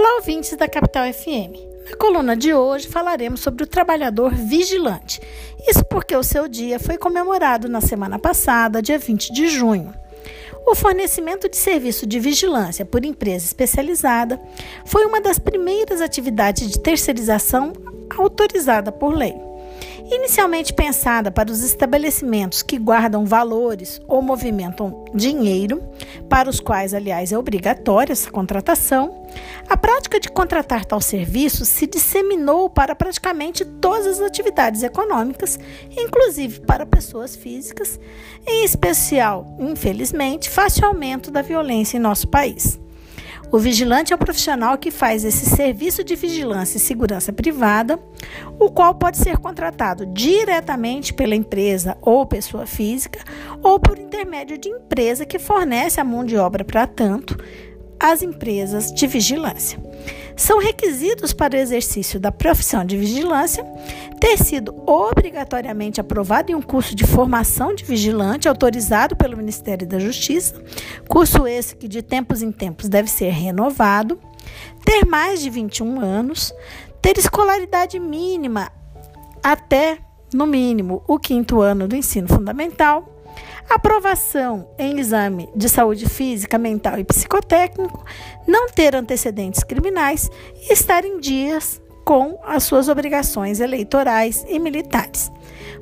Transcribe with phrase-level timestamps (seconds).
[0.00, 1.58] Olá, ouvintes da Capital FM.
[1.90, 5.20] Na coluna de hoje falaremos sobre o trabalhador vigilante.
[5.68, 9.92] Isso porque o seu dia foi comemorado na semana passada, dia 20 de junho.
[10.64, 14.40] O fornecimento de serviço de vigilância por empresa especializada
[14.84, 17.72] foi uma das primeiras atividades de terceirização
[18.16, 19.47] autorizada por lei.
[20.10, 25.82] Inicialmente pensada para os estabelecimentos que guardam valores ou movimentam dinheiro,
[26.30, 29.26] para os quais, aliás, é obrigatória essa contratação,
[29.68, 35.58] a prática de contratar tal serviço se disseminou para praticamente todas as atividades econômicas,
[35.90, 38.00] inclusive para pessoas físicas,
[38.46, 42.80] em especial, infelizmente, fácil aumento da violência em nosso país.
[43.50, 47.98] O vigilante é o profissional que faz esse serviço de vigilância e segurança privada,
[48.58, 53.20] o qual pode ser contratado diretamente pela empresa ou pessoa física,
[53.62, 57.42] ou por intermédio de empresa que fornece a mão de obra para tanto,
[57.98, 59.78] as empresas de vigilância.
[60.38, 63.64] São requisitos para o exercício da profissão de vigilância
[64.20, 69.98] ter sido obrigatoriamente aprovado em um curso de formação de vigilante autorizado pelo Ministério da
[69.98, 70.62] Justiça,
[71.08, 74.16] curso esse que de tempos em tempos deve ser renovado,
[74.84, 76.54] ter mais de 21 anos,
[77.02, 78.70] ter escolaridade mínima
[79.42, 79.98] até,
[80.32, 83.17] no mínimo, o quinto ano do ensino fundamental
[83.68, 88.04] aprovação em exame de saúde física, mental e psicotécnico,
[88.46, 90.30] não ter antecedentes criminais
[90.68, 95.30] e estar em dias com as suas obrigações eleitorais e militares.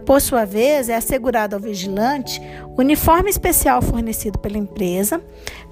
[0.05, 2.41] Por sua vez, é assegurado ao vigilante
[2.77, 5.21] uniforme especial fornecido pela empresa,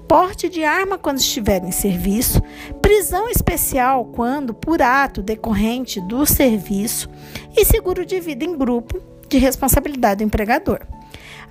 [0.07, 2.41] porte de arma quando estiver em serviço,
[2.81, 7.09] prisão especial quando por ato decorrente do serviço
[7.55, 10.79] e seguro de vida em grupo de responsabilidade do empregador.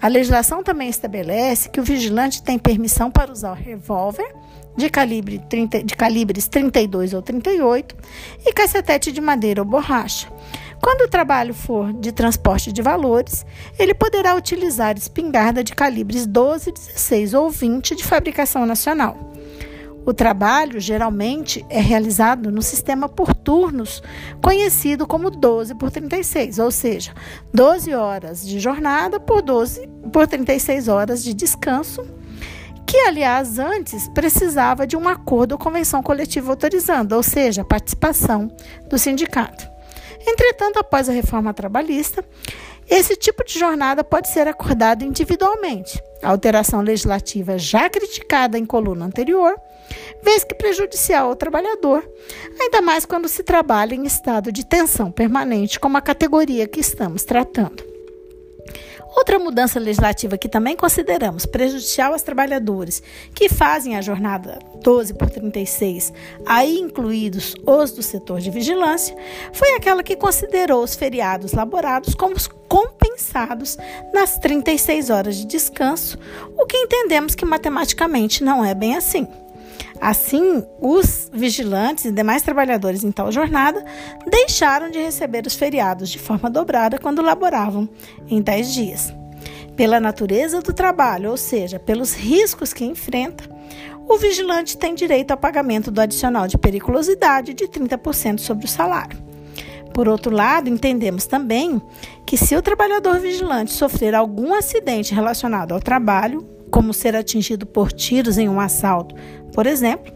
[0.01, 4.27] A legislação também estabelece que o vigilante tem permissão para usar o revólver
[4.77, 7.97] de, calibre 30, de calibres 32 ou 38
[8.45, 10.28] e cacetete de madeira ou borracha.
[10.83, 13.47] Quando o trabalho for de transporte de valores,
[13.78, 19.34] ele poderá utilizar espingarda de calibres 12, 16 ou 20 de fabricação nacional.
[20.06, 24.03] O trabalho geralmente é realizado no sistema por turnos,
[24.42, 27.15] conhecido como 12 por 36, ou seja,
[27.53, 32.06] 12 horas de jornada por 12 por 36 horas de descanso,
[32.87, 38.54] que aliás antes precisava de um acordo ou convenção coletiva autorizando, ou seja, a participação
[38.91, 39.72] do sindicato.
[40.26, 42.25] Entretanto, após a reforma trabalhista,
[42.89, 46.03] esse tipo de jornada pode ser acordado individualmente.
[46.22, 49.55] A alteração legislativa já criticada em coluna anterior
[50.22, 52.09] vez que prejudicial ao trabalhador,
[52.59, 57.25] ainda mais quando se trabalha em estado de tensão permanente, como a categoria que estamos
[57.25, 57.94] tratando.
[59.16, 63.02] Outra mudança legislativa que também consideramos prejudicial aos trabalhadores
[63.34, 66.12] que fazem a jornada 12 por 36,
[66.44, 69.16] aí incluídos os do setor de vigilância,
[69.52, 72.34] foi aquela que considerou os feriados laborados como
[72.69, 73.78] compensados
[74.12, 76.19] nas 36 horas de descanso,
[76.58, 79.28] o que entendemos que matematicamente não é bem assim.
[80.04, 83.82] Assim, os vigilantes e demais trabalhadores em tal jornada
[84.26, 87.88] deixaram de receber os feriados de forma dobrada quando laboravam
[88.28, 89.14] em 10 dias.
[89.75, 93.44] Pela natureza do trabalho, ou seja, pelos riscos que enfrenta,
[94.06, 99.16] o vigilante tem direito ao pagamento do adicional de periculosidade de 30% sobre o salário.
[99.94, 101.81] Por outro lado, entendemos também
[102.26, 107.93] que se o trabalhador vigilante sofrer algum acidente relacionado ao trabalho, como ser atingido por
[107.93, 109.15] tiros em um assalto,
[109.53, 110.12] por exemplo,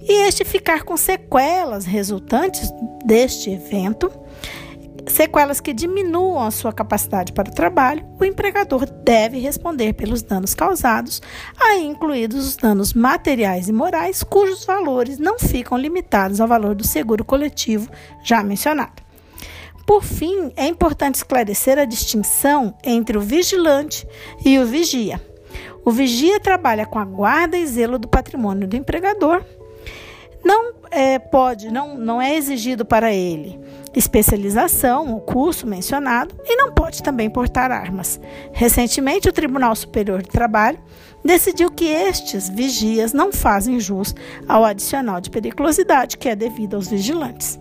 [0.00, 2.72] e este ficar com sequelas resultantes
[3.04, 4.08] deste evento,
[5.08, 10.54] sequelas que diminuam a sua capacidade para o trabalho, o empregador deve responder pelos danos
[10.54, 11.20] causados,
[11.60, 16.86] aí incluídos os danos materiais e morais, cujos valores não ficam limitados ao valor do
[16.86, 17.90] seguro coletivo
[18.22, 19.02] já mencionado.
[19.84, 24.06] Por fim, é importante esclarecer a distinção entre o vigilante
[24.44, 25.27] e o vigia.
[25.88, 29.42] O vigia trabalha com a guarda e zelo do patrimônio do empregador.
[30.44, 33.58] Não é, pode, não, não é exigido para ele
[33.96, 38.20] especialização, o curso mencionado, e não pode também portar armas.
[38.52, 40.78] Recentemente, o Tribunal Superior do Trabalho
[41.24, 44.14] decidiu que estes vigias não fazem jus
[44.46, 47.58] ao adicional de periculosidade que é devido aos vigilantes.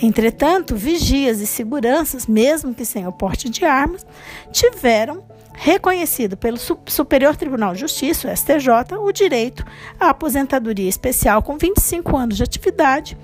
[0.00, 4.06] Entretanto, vigias e seguranças, mesmo que sem o porte de armas,
[4.50, 5.22] tiveram
[5.54, 9.64] reconhecido pelo Superior Tribunal de Justiça, o STJ, o direito
[9.98, 13.16] à aposentadoria especial com 25 anos de atividade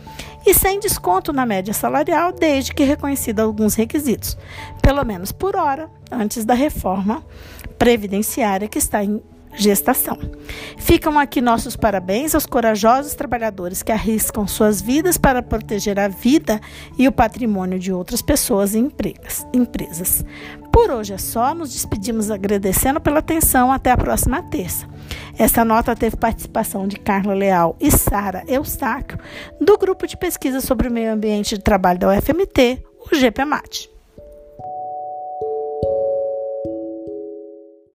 [0.46, 4.36] e sem desconto na média salarial, desde que reconhecido alguns requisitos,
[4.80, 7.24] pelo menos por hora, antes da reforma
[7.78, 9.22] previdenciária que está em
[9.54, 10.18] gestação.
[10.76, 16.60] Ficam aqui nossos parabéns aos corajosos trabalhadores que arriscam suas vidas para proteger a vida
[16.96, 18.78] e o patrimônio de outras pessoas e
[19.52, 20.24] empresas.
[20.78, 23.72] Por hoje é só, nos despedimos agradecendo pela atenção.
[23.72, 24.86] Até a próxima terça.
[25.36, 29.18] Essa nota teve participação de Carla Leal e Sara Eustáquio,
[29.60, 32.80] do Grupo de Pesquisa sobre o Meio Ambiente de Trabalho da UFMT,
[33.10, 33.90] o GPMAT.